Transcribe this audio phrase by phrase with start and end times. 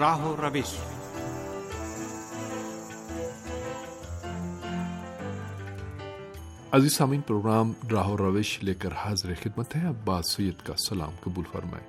[0.00, 0.74] راہ و روش۔
[6.72, 11.10] عزیز سامعین، پروگرام راہ و روش لے کر حاضر خدمت ہے۔ عباس سید کا سلام
[11.20, 11.84] قبول فرمائے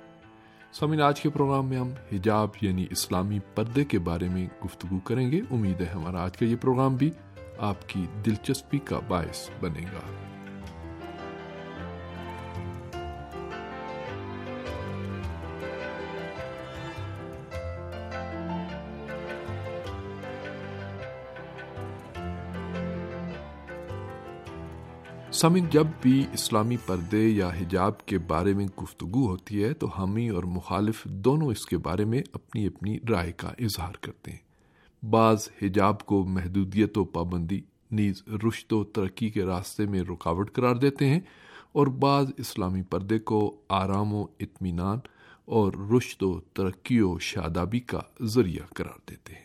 [0.72, 5.32] سامعین، آج کے پروگرام میں ہم حجاب یعنی اسلامی پردے کے بارے میں گفتگو کریں
[5.32, 7.10] گے۔ امید ہے ہمارا آج کا یہ پروگرام بھی
[7.58, 10.33] آپ کی دلچسپی کا باعث بنے گا۔
[25.44, 30.30] سامن جب بھی اسلامی پردے یا حجاب کے بارے میں گفتگو ہوتی ہے، تو ہمیں
[30.30, 34.38] اور مخالف دونوں اس کے بارے میں اپنی اپنی رائے کا اظہار کرتے ہیں۔
[35.02, 40.76] بعض حجاب کو محدودیت و پابندی، نیز رشت و ترقی کے راستے میں رکاوٹ قرار
[40.76, 41.20] دیتے ہیں،
[41.72, 44.98] اور بعض اسلامی پردے کو آرام و اطمینان
[45.44, 49.43] اور رشت و ترقی و شادابی کا ذریعہ قرار دیتے ہیں۔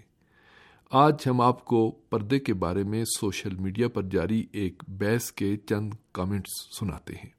[0.92, 5.58] آج ہم آپ کو پردے کے بارے میں سوشل میڈیا پر جاری ایک بحث کے
[5.58, 7.30] چند کامنٹس سناتے ہیں۔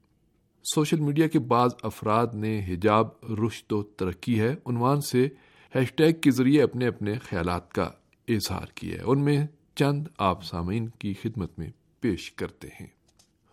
[0.75, 3.07] سوشل میڈیا کے بعض افراد نے حجاب
[3.45, 5.27] رشت و ترقی ہے، عنوان سے
[5.75, 7.89] ہیش ٹیگ کے ذریعے اپنے اپنے خیالات کا
[8.27, 12.87] اظہار کیا ہے۔ ان میں چند آپ سامعین کی خدمت میں پیش کرتے ہیں۔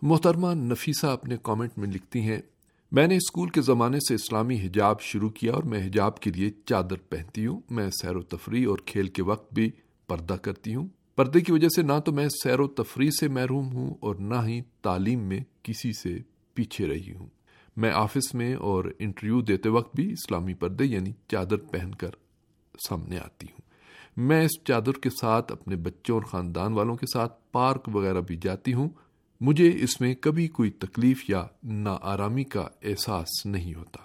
[0.01, 2.41] محترمہ نفیسہ اپنے کامنٹ میں لکھتی ہیں،
[2.91, 6.49] میں نے اسکول کے زمانے سے اسلامی حجاب شروع کیا اور میں حجاب کے لیے
[6.65, 9.71] چادر پہنتی ہوں۔ میں سیر و تفریح اور کھیل کے وقت بھی
[10.09, 13.73] پردہ کرتی ہوں۔ پردے کی وجہ سے نہ تو میں سیر و تفریح سے محروم
[13.73, 16.17] ہوں اور نہ ہی تعلیم میں کسی سے
[16.53, 17.27] پیچھے رہی ہوں۔
[17.77, 22.09] میں آفس میں اور انٹرویو دیتے وقت بھی اسلامی پردے یعنی چادر پہن کر
[22.89, 23.61] سامنے آتی ہوں۔
[24.17, 28.35] میں اس چادر کے ساتھ اپنے بچوں اور خاندان والوں کے ساتھ پارک وغیرہ بھی
[28.35, 28.89] جاتی ہوں۔
[29.41, 33.99] مجھے اس میں کبھی کوئی تکلیف یا نا آرامی کا احساس نہیں ہوتا۔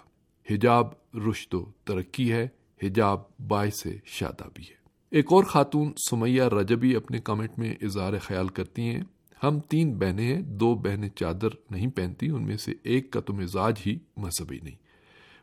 [0.53, 0.87] حجاب
[1.29, 2.47] رشت و ترقی ہے۔
[2.83, 8.47] حجاب باعث شادہ بھی ہے۔ ایک اور خاتون سمیہ رجبی اپنے کامنٹ میں اظہار خیال
[8.47, 9.01] کرتی ہیں،
[9.43, 13.33] ہم تین بہنیں ہیں، دو بہنیں چادر نہیں پہنتی، ان میں سے ایک کا تو
[13.33, 14.75] مزاج ہی مذہبی نہیں۔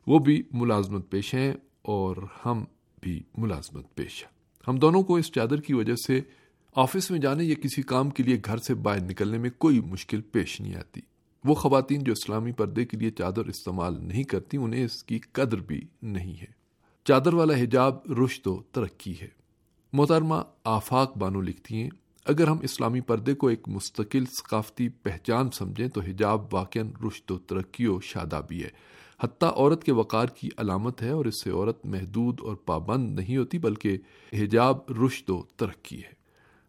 [0.07, 1.53] وہ بھی ملازمت پیش ہیں
[1.83, 2.65] اور ہم
[3.01, 4.31] بھی ملازمت پیش ہیں۔
[4.69, 6.21] ہم دونوں کو اس چادر کی وجہ سے
[6.77, 10.21] آفس میں جانے یا کسی کام کے لیے گھر سے باہر نکلنے میں کوئی مشکل
[10.21, 11.01] پیش نہیں آتی۔
[11.45, 15.57] وہ خواتین جو اسلامی پردے کے لیے چادر استعمال نہیں کرتی، انہیں اس کی قدر
[15.57, 16.47] بھی نہیں ہے۔
[17.05, 19.42] چادر والا حجاب رشت و ترقی ہے۔
[19.93, 21.91] محترمہ آفاق بانو لکھتی ہیں،
[22.25, 27.39] اگر ہم اسلامی پردے کو ایک مستقل ثقافتی پہچان سمجھیں تو حجاب واقع رشت و
[27.39, 28.69] ترقی و شادابی ہے۔
[29.21, 33.37] حتیٰ عورت کے وقار کی علامت ہے اور اس سے عورت محدود اور پابند نہیں
[33.37, 33.99] ہوتی، بلکہ
[34.33, 36.13] حجاب رشت و ترقی ہے۔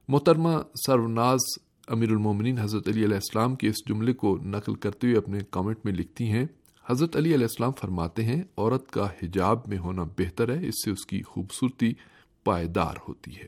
[0.08, 1.40] محترمہ سروناز
[1.88, 5.78] امیر المومنین حضرت علی علیہ السلام کے اس جملے کو نقل کرتے ہوئے اپنے کامنٹ
[5.84, 6.46] میں لکھتی ہیں،
[6.90, 10.92] حضرت علی علیہ السلام فرماتے ہیں، عورت کا حجاب میں ہونا بہتر ہے، اس سے
[10.92, 11.94] اس کی خوبصورتی
[12.44, 13.46] پائیدار ہوتی ہے۔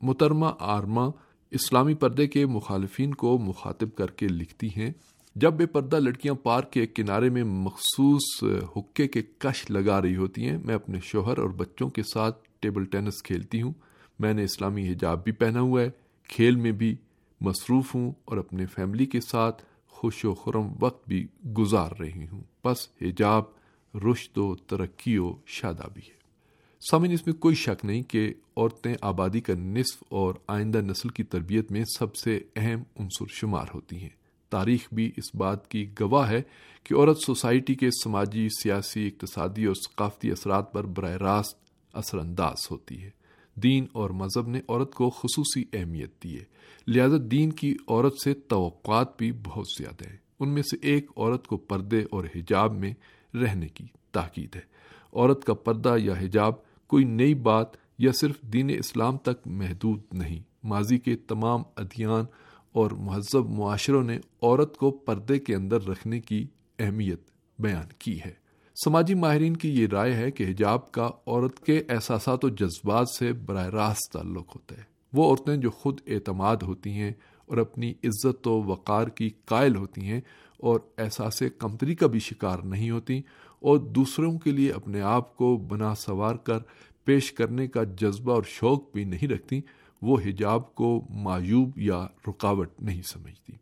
[0.00, 1.06] مترمہ آرما
[1.50, 4.92] اسلامی پردے کے مخالفین کو مخاطب کر کے لکھتی ہیں،
[5.34, 8.44] جب بے پردہ لڑکیاں پارک کے کنارے میں مخصوص
[8.76, 12.84] حکے کے کش لگا رہی ہوتی ہیں، میں اپنے شوہر اور بچوں کے ساتھ ٹیبل
[12.84, 13.72] ٹینس کھیلتی ہوں۔
[14.18, 15.90] میں نے اسلامی حجاب بھی پہنا ہوا ہے،
[16.28, 16.96] کھیل میں بھی
[17.40, 21.26] مصروف ہوں اور اپنے فیملی کے ساتھ خوش و خرم وقت بھی
[21.58, 23.42] گزار رہی ہوں۔ بس حجاب
[23.94, 26.17] رشت و ترقی و شادابی ہے۔
[26.90, 31.22] سامن اس میں کوئی شک نہیں کہ عورتیں آبادی کا نصف اور آئندہ نسل کی
[31.22, 34.08] تربیت میں سب سے اہم عنصر شمار ہوتی ہیں۔
[34.50, 36.42] تاریخ بھی اس بات کی گواہ ہے
[36.84, 41.58] کہ عورت سوسائٹی کے سماجی، سیاسی، اقتصادی اور ثقافتی اثرات پر براہ راست
[41.92, 43.10] اثر انداز ہوتی ہے۔
[43.54, 46.44] دین اور مذہب نے عورت کو خصوصی اہمیت دی ہے،
[46.86, 51.46] لہذا دین کی عورت سے توقعات بھی بہت زیادہ ہیں۔ ان میں سے ایک عورت
[51.46, 52.94] کو پردے اور حجاب میں
[53.34, 54.78] رہنے کی تاکید ہے۔
[55.12, 57.66] عورت کا پردہ یا حجاب کوئی نئی بات
[57.98, 62.24] یا صرف دین اسلام تک محدود نہیں۔ ماضی کے تمام ادیان
[62.72, 66.46] اور مہذب معاشروں نے عورت کو پردے کے اندر رکھنے کی
[66.78, 67.20] اہمیت
[67.58, 68.32] بیان کی ہے۔
[68.84, 73.32] سماجی ماہرین کی یہ رائے ہے کہ حجاب کا عورت کے احساسات و جذبات سے
[73.32, 74.82] براہ راست تعلق ہوتا ہے۔
[75.12, 77.12] وہ عورتیں جو خود اعتماد ہوتی ہیں
[77.46, 80.20] اور اپنی عزت و وقار کی قائل ہوتی ہیں
[80.58, 83.22] اور احساس کمتری کا بھی شکار نہیں ہوتی
[83.60, 86.58] اور دوسروں کے لیے اپنے آپ کو بنا سوار کر
[87.04, 89.60] پیش کرنے کا جذبہ اور شوق بھی نہیں رکھتی،
[90.02, 93.52] وہ حجاب کو معیوب یا رکاوٹ نہیں سمجھتی۔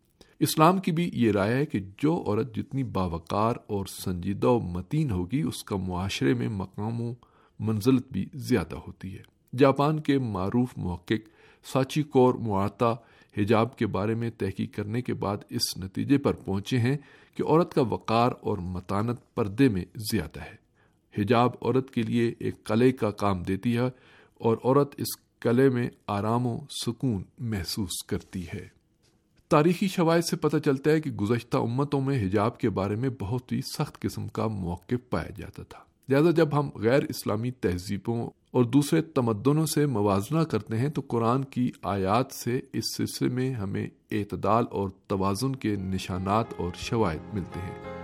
[0.40, 5.10] اسلام کی بھی یہ رائے ہے کہ جو عورت جتنی باوقار اور سنجیدہ و متین
[5.10, 7.14] ہوگی، اس کا معاشرے میں مقام و
[7.58, 11.28] منزلت بھی زیادہ ہوتی ہے۔ جاپان کے معروف محقق
[11.72, 12.94] ساچی کور معاتا
[13.36, 16.96] حجاب کے بارے میں تحقیق کرنے کے بعد اس نتیجے پر پہنچے ہیں
[17.36, 20.66] کہ عورت کا وقار اور متانت پردے میں زیادہ ہے۔
[21.18, 23.80] حجاب عورت کے لیے ایک قلعے کا کام دیتی ہے
[24.34, 28.68] اور عورت اس قلعے میں آرام و سکون محسوس کرتی ہے۔
[29.48, 33.52] تاریخی شوائد سے پتہ چلتا ہے کہ گزشتہ امتوں میں حجاب کے بارے میں بہت
[33.52, 35.78] ہی سخت قسم کا موقف پایا جاتا تھا۔
[36.08, 41.44] لہذا جب ہم غیر اسلامی تہذیبوں اور دوسرے تمدنوں سے موازنہ کرتے ہیں تو قرآن
[41.44, 47.60] کی آیات سے اس سلسلے میں ہمیں اعتدال اور توازن کے نشانات اور شوائد ملتے
[47.60, 47.95] ہیں۔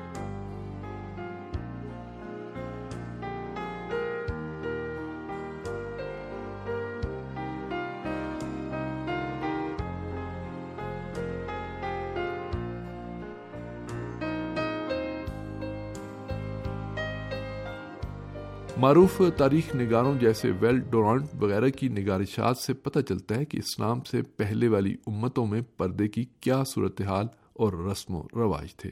[18.82, 24.00] معروف تاریخ نگاروں جیسے ویل ڈورانٹ وغیرہ کی نگارشات سے پتہ چلتا ہے کہ اسلام
[24.10, 28.90] سے پہلے والی امتوں میں پردے کی کیا صورتحال اور رسم و رواج تھے۔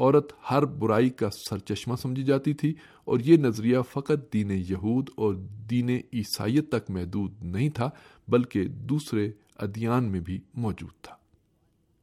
[0.00, 2.74] عورت ہر برائی کا سرچشمہ سمجھی جاتی تھی
[3.04, 5.34] اور یہ نظریہ فقط دین یہود اور
[5.70, 7.90] دین عیسائیت تک محدود نہیں تھا،
[8.28, 11.14] بلکہ دوسرے ادیان میں بھی موجود تھا۔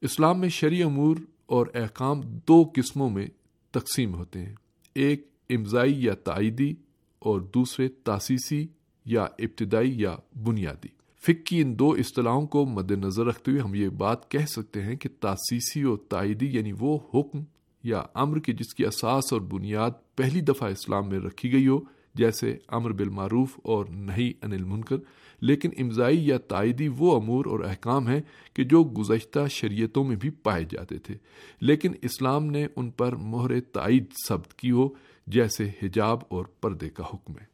[0.02, 3.28] اسلام میں شرع امور اور احکام دو قسموں میں
[3.72, 4.56] تقسیم ہوتے ہیں۔
[4.96, 6.74] ایک امزائی یا تائیدی
[7.24, 8.68] اور دوسرے تاسیسی
[9.06, 10.88] یا ابتدائی یا بنیادی۔
[11.28, 14.82] فک کی ان دو اصطلاحوں کو مد نظر رکھتے ہوئے ہم یہ بات کہہ سکتے
[14.82, 17.40] ہیں کہ تاسیسی اور تائیدی یعنی وہ حکم
[17.84, 21.80] یا امر کی جس کی اساس اور بنیاد پہلی دفعہ اسلام میں رکھی گئی ہو،
[22.16, 24.96] جیسے امر بالمعروف اور نہیں انل منکر
[25.42, 28.22] لیکن امزائی یا تائیدی وہ امور اور احکام ہیں
[28.54, 31.16] کہ جو گزشتہ شریعتوں میں بھی پائے جاتے تھے۔
[31.62, 34.90] لیکن اسلام نے ان پر مہر تائید ثبت کی ہو
[35.28, 37.46] جیسے حجاب اور پردے کا حکم ہے۔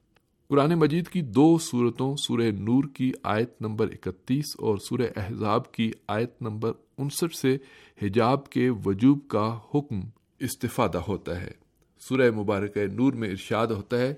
[0.48, 5.92] قرآن مجید کی دو صورتوں، سورہ نور کی آیت نمبر اکتیس اور سورہ احزاب کی
[6.07, 7.57] آیت نمبر انسٹھ سے
[8.01, 10.00] حجاب کے وجوب کا حکم
[10.39, 11.51] استفادہ ہوتا ہے۔
[12.00, 14.13] سورہ مبارک نور میں ارشاد ہوتا ہے،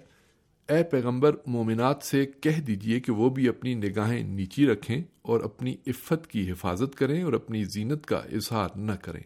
[0.69, 5.75] اے پیغمبر، مومنات سے کہہ دیجیے کہ وہ بھی اپنی نگاہیں نیچی رکھیں اور اپنی
[5.88, 9.24] عفت کی حفاظت کریں اور اپنی زینت کا اظہار نہ کریں۔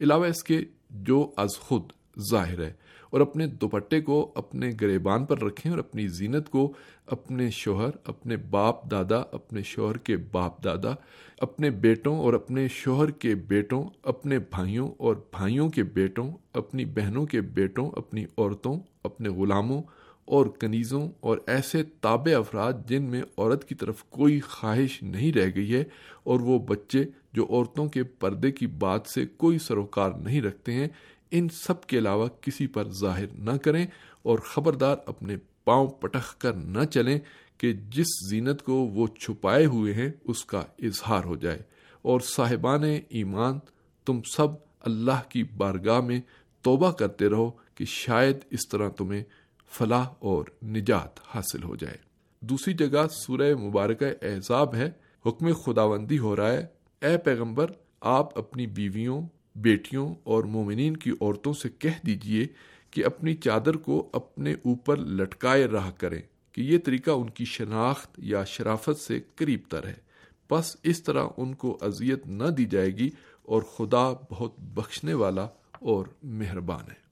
[0.00, 0.60] علاوہ اس کے
[0.90, 1.82] جو از خود
[2.30, 2.72] ظاہر ہے
[3.10, 6.72] اور اپنے دوپٹے کو اپنے گریبان پر رکھیں اور اپنی زینت کو
[7.06, 10.94] اپنے شوہر، اپنے باپ دادا، اپنے شوہر کے باپ دادا،
[11.38, 17.26] اپنے بیٹوں اور اپنے شوہر کے بیٹوں، اپنے بھائیوں اور بھائیوں کے بیٹوں، اپنی بہنوں
[17.26, 19.82] کے بیٹوں، اپنی عورتوں، اپنے غلاموں
[20.24, 25.50] اور کنیزوں اور ایسے تابع افراد جن میں عورت کی طرف کوئی خواہش نہیں رہ
[25.54, 25.84] گئی ہے
[26.24, 30.88] اور وہ بچے جو عورتوں کے پردے کی بات سے کوئی سروکار نہیں رکھتے ہیں
[31.30, 33.86] ان سب کے علاوہ کسی پر ظاہر نہ کریں
[34.22, 37.20] اور خبردار اپنے پاؤں پٹخ کر نہ چلیں
[37.58, 41.58] کہ جس زینت کو وہ چھپائے ہوئے ہیں اس کا اظہار ہو جائے۔
[42.02, 43.58] اور صاحبان ایمان،
[44.06, 44.48] تم سب
[44.80, 46.20] اللہ کی بارگاہ میں
[46.62, 49.24] توبہ کرتے رہو کہ شاید اس طرح تمہیں
[49.70, 51.96] فلاح اور نجات حاصل ہو جائے۔
[52.40, 54.90] دوسری جگہ سورہ مبارکہ احزاب ہے۔
[55.26, 56.66] حکم خداوندی ہو رہا ہے۔
[57.02, 57.66] اے پیغمبر،
[58.00, 59.22] آپ اپنی بیویوں
[59.62, 62.46] بیٹیوں اور مومنین کی عورتوں سے کہہ دیجیے
[62.90, 66.22] کہ اپنی چادر کو اپنے اوپر لٹکائے رہا کریں
[66.52, 70.08] کہ یہ طریقہ ان کی شناخت یا شرافت سے قریب تر ہے۔
[70.50, 73.10] بس اس طرح ان کو اذیت نہ دی جائے گی
[73.42, 77.08] اور خدا بہت بخشنے والا اور مہربان ہے۔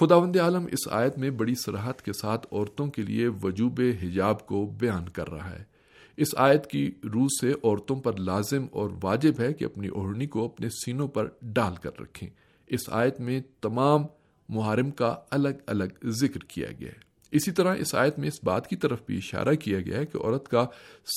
[0.00, 4.66] خداوند عالم اس آیت میں بڑی سراحت کے ساتھ عورتوں کے لیے وجوب حجاب کو
[4.66, 5.73] بیان کر رہا ہے۔
[6.16, 10.44] اس آیت کی روح سے عورتوں پر لازم اور واجب ہے کہ اپنی اوڑھنی کو
[10.44, 12.28] اپنے سینوں پر ڈال کر رکھیں۔
[12.66, 14.02] اس آیت میں تمام
[14.48, 18.66] محرم کا الگ الگ ذکر کیا گیا ہے۔ اسی طرح اس آیت میں اس بات
[18.66, 20.66] کی طرف بھی اشارہ کیا گیا ہے کہ عورت کا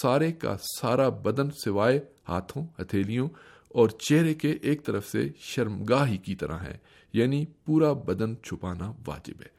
[0.01, 1.99] سارے کا سارا بدن سوائے
[2.29, 3.29] ہاتھوں، ہتھیلیوں
[3.69, 6.77] اور چہرے کے ایک طرف سے شرمگاہی کی طرح ہے
[7.13, 9.56] یعنی پورا بدن چھپانا واجب ہے۔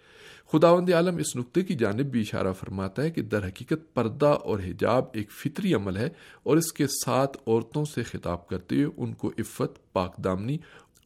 [0.52, 4.58] خداوند عالم اس نقطے کی جانب بھی اشارہ فرماتا ہے کہ در حقیقت پردہ اور
[4.58, 6.08] حجاب ایک فطری عمل ہے
[6.42, 10.58] اور اس کے ساتھ عورتوں سے خطاب کرتے ہوئے ان کو عفت، پاک دامنی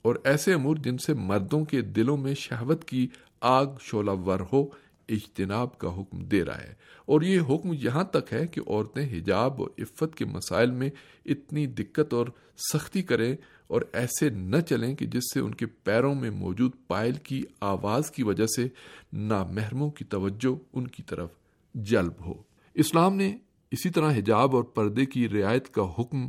[0.03, 3.09] اور ایسے امور جن سے مردوں کے دلوں میں شہوت کی
[3.41, 4.67] آگ شولہ ور ہو،
[5.09, 6.75] اجتناب کا حکم دے رہا ہے۔
[7.07, 10.91] اور یہ حکم یہاں تک ہے کہ عورتیں حجاب اور عفت کے مسائل میں
[11.27, 12.27] اتنی دقت اور
[12.73, 13.37] سختی کریں
[13.73, 18.11] اور ایسے نہ چلیں کہ جس سے ان کے پیروں میں موجود پائل کی آواز
[18.11, 18.69] کی وجہ سے
[19.13, 21.31] نامحرموں کی توجہ ان کی طرف
[21.75, 22.35] جلب ہو۔
[22.75, 23.37] اسلام نے
[23.71, 26.27] اسی طرح حجاب اور پردے کی رعایت کا حکم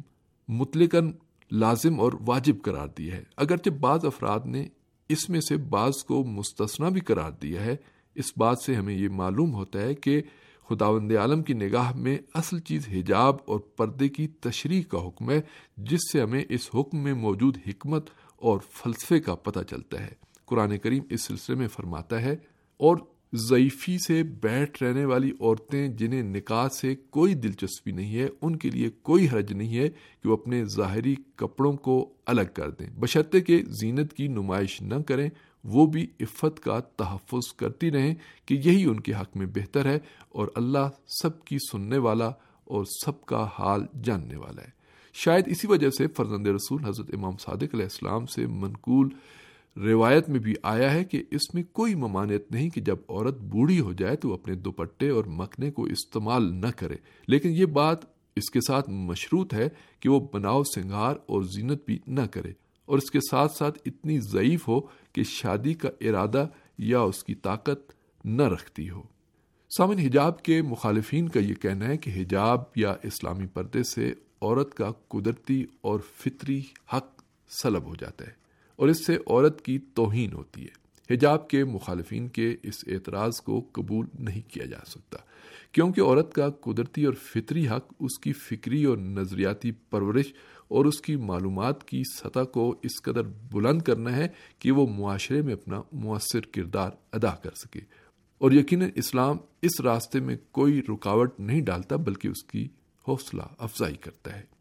[0.48, 1.12] متلقن
[1.52, 4.68] لازم اور واجب قرار دیا ہے۔ اگرچہ بعض افراد نے
[5.10, 7.76] اس میں سے بعض کو مستثنا بھی قرار دیا ہے،
[8.16, 10.22] اس بات سے ہمیں یہ معلوم ہوتا ہے کہ
[10.74, 15.40] خداوند عالم کی نگاہ میں اصل چیز حجاب اور پردے کی تشریح کا حکم ہے،
[15.78, 20.14] جس سے ہمیں اس حکم میں موجود حکمت اور فلسفے کا پتہ چلتا ہے۔
[20.46, 22.36] قرآن کریم اس سلسلے میں فرماتا ہے،
[22.80, 22.98] اور
[23.36, 28.70] ضعیفی سے بیٹھ رہنے والی عورتیں جنہیں نکاح سے کوئی دلچسپی نہیں ہے، ان کے
[28.70, 33.42] لیے کوئی حرج نہیں ہے کہ وہ اپنے ظاہری کپڑوں کو الگ کر دیں۔ بشرطے
[33.42, 35.30] کہ زینت کی نمائش نہ کریں،
[35.64, 40.00] وہ بھی عفت کا تحفظ کرتی رہیں کہ یہی ان کے حق میں بہتر ہے
[40.30, 40.90] اور اللہ
[41.22, 42.28] سب کی سننے والا
[42.64, 44.70] اور سب کا حال جاننے والا ہے۔
[45.14, 49.10] شاید اسی وجہ سے فرزند رسول حضرت امام صادق علیہ السلام سے منقول
[49.78, 53.80] روایت میں بھی آیا ہے کہ اس میں کوئی ممانعت نہیں کہ جب عورت بوڑھی
[53.80, 56.96] ہو جائے تو اپنے دوپٹے اور مکھنے کو استعمال نہ کرے۔
[57.28, 57.98] لیکن یہ بات
[58.36, 62.52] اس کے ساتھ مشروط ہے کہ وہ بناؤ سنگار اور زینت بھی نہ کرے
[62.86, 64.80] اور اس کے ساتھ ساتھ اتنی ضعیف ہو
[65.14, 67.94] کہ شادی کا ارادہ یا اس کی طاقت
[68.26, 69.02] نہ رکھتی ہو۔
[69.78, 74.76] سامن، حجاب کے مخالفین کا یہ کہنا ہے کہ حجاب یا اسلامی پردے سے عورت
[74.76, 76.62] کا قدرتی اور فطری
[76.94, 78.43] حق سلب ہو جاتا ہے۔
[78.76, 83.70] اور اس سے عورت کی توہین ہوتی ہے۔ حجاب کے مخالفین کے اس اعتراض کو
[83.72, 85.18] قبول نہیں کیا جا سکتا،
[85.72, 90.34] کیونکہ عورت کا قدرتی اور فطری حق اس کی فکری اور نظریاتی پرورش
[90.68, 94.28] اور اس کی معلومات کی سطح کو اس قدر بلند کرنا ہے
[94.60, 97.80] کہ وہ معاشرے میں اپنا مؤثر کردار ادا کر سکے۔
[98.38, 102.68] اور یقیناً اسلام اس راستے میں کوئی رکاوٹ نہیں ڈالتا، بلکہ اس کی
[103.08, 104.53] حوصلہ افزائی کرتا ہے۔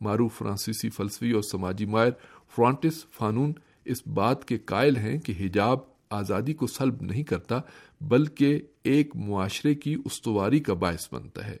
[0.00, 2.10] معروف فرانسیسی فلسفی اور سماجی ماہر
[2.56, 3.52] فرانٹس فانون
[3.84, 5.78] اس بات کے قائل ہیں کہ حجاب
[6.10, 7.60] آزادی کو سلب نہیں کرتا،
[8.00, 11.56] بلکہ ایک معاشرے کی استواری کا باعث بنتا ہے۔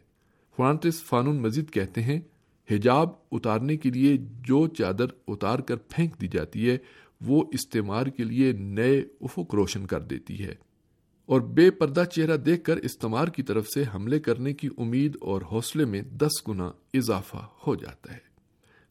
[0.56, 2.20] فرانٹس فانون مزید کہتے ہیں،
[2.70, 6.78] حجاب اتارنے کے لیے جو چادر اتار کر پھینک دی جاتی ہے،
[7.20, 10.54] وہ استعمال کے لیے نئے افق روشن کر دیتی ہے۔
[11.26, 15.42] اور بے پردہ چہرہ دیکھ کر استعمال کی طرف سے حملے کرنے کی امید اور
[15.52, 18.29] حوصلے میں دس گنا اضافہ ہو جاتا ہے۔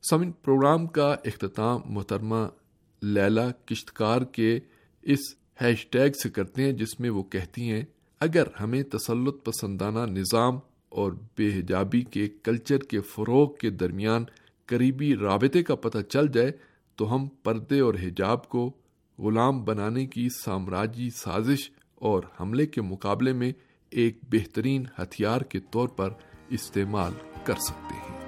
[0.03, 2.47] سمن پروگرام کا اختتام محترمہ
[3.01, 4.59] لیلا کشتکار کے
[5.01, 5.19] اس
[5.61, 7.83] ہیش ٹیگ سے کرتے ہیں، جس میں وہ کہتی ہیں،
[8.19, 14.25] اگر ہمیں تسلط پسندانہ نظام اور بے حجابی کے کلچر کے فروغ کے درمیان
[14.65, 16.51] قریبی رابطے کا پتہ چل جائے،
[16.95, 18.71] تو ہم پردے اور حجاب کو
[19.17, 23.51] غلام بنانے کی سامراجی سازش اور حملے کے مقابلے میں
[23.89, 26.09] ایک بہترین ہتھیار کے طور پر
[26.49, 27.13] استعمال
[27.43, 28.18] کر سکتے ہیں۔